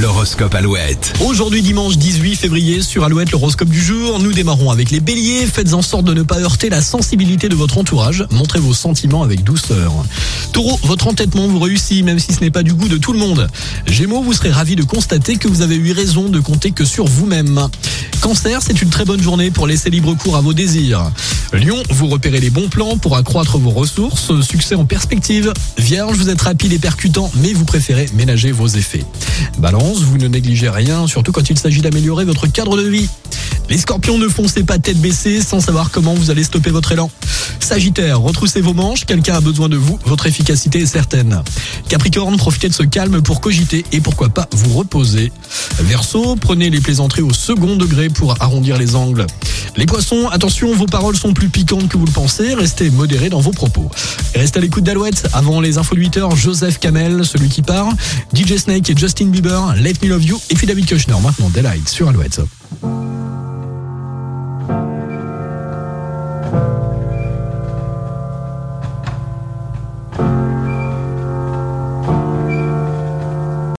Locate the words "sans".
35.40-35.60